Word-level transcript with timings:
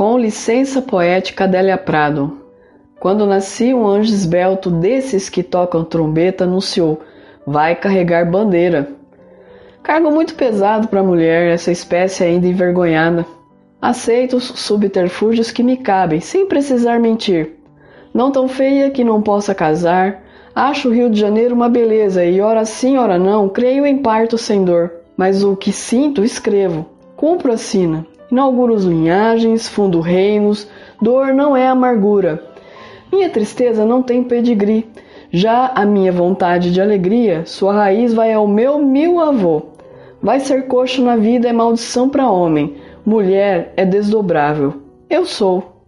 Com 0.00 0.16
licença 0.16 0.80
poética 0.80 1.44
Adélia 1.44 1.76
Prado. 1.76 2.38
Quando 2.98 3.26
nasci, 3.26 3.74
um 3.74 3.86
anjo 3.86 4.10
esbelto 4.10 4.70
desses 4.70 5.28
que 5.28 5.42
tocam 5.42 5.84
trombeta 5.84 6.44
anunciou: 6.44 7.02
vai 7.46 7.76
carregar 7.76 8.24
bandeira. 8.24 8.88
Cargo 9.82 10.10
muito 10.10 10.34
pesado 10.34 10.88
para 10.88 11.00
a 11.00 11.04
mulher, 11.04 11.52
essa 11.52 11.70
espécie 11.70 12.24
ainda 12.24 12.46
envergonhada. 12.46 13.26
Aceito 13.78 14.38
os 14.38 14.44
subterfúgios 14.44 15.50
que 15.50 15.62
me 15.62 15.76
cabem, 15.76 16.18
sem 16.18 16.46
precisar 16.46 16.98
mentir. 16.98 17.58
Não 18.14 18.32
tão 18.32 18.48
feia 18.48 18.88
que 18.88 19.04
não 19.04 19.20
possa 19.20 19.54
casar. 19.54 20.22
Acho 20.54 20.88
o 20.88 20.94
Rio 20.94 21.10
de 21.10 21.20
Janeiro 21.20 21.54
uma 21.54 21.68
beleza 21.68 22.24
e, 22.24 22.40
ora 22.40 22.64
sim, 22.64 22.96
ora 22.96 23.18
não, 23.18 23.50
creio 23.50 23.84
em 23.84 23.98
parto 23.98 24.38
sem 24.38 24.64
dor. 24.64 24.92
Mas 25.14 25.44
o 25.44 25.54
que 25.54 25.70
sinto, 25.72 26.24
escrevo. 26.24 26.86
Cumpro 27.18 27.52
a 27.52 27.58
sina. 27.58 28.06
Inauguro 28.30 28.74
os 28.74 28.84
linhagens, 28.84 29.68
fundo 29.68 30.00
reinos. 30.00 30.68
Dor 31.00 31.34
não 31.34 31.56
é 31.56 31.66
amargura. 31.66 32.42
Minha 33.12 33.28
tristeza 33.28 33.84
não 33.84 34.02
tem 34.02 34.22
pedigree. 34.22 34.88
Já 35.32 35.70
a 35.74 35.84
minha 35.84 36.12
vontade 36.12 36.72
de 36.72 36.80
alegria, 36.80 37.44
sua 37.44 37.72
raiz 37.72 38.12
vai 38.12 38.32
ao 38.32 38.46
meu 38.46 38.78
mil 38.78 39.20
avô. 39.20 39.62
Vai 40.22 40.40
ser 40.40 40.66
coxo 40.66 41.02
na 41.02 41.16
vida 41.16 41.48
é 41.48 41.52
maldição 41.52 42.08
para 42.08 42.30
homem, 42.30 42.76
mulher 43.06 43.72
é 43.76 43.84
desdobrável. 43.84 44.74
Eu 45.08 45.24
sou. 45.24 45.79